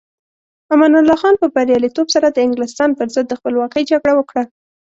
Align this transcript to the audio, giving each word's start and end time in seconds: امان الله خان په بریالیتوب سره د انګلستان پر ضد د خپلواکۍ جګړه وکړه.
امان 0.73 0.93
الله 1.01 1.15
خان 1.21 1.35
په 1.41 1.47
بریالیتوب 1.55 2.07
سره 2.15 2.27
د 2.31 2.37
انګلستان 2.47 2.89
پر 2.99 3.07
ضد 3.15 3.25
د 3.29 3.33
خپلواکۍ 3.39 3.83
جګړه 3.91 4.13
وکړه. 4.15 4.43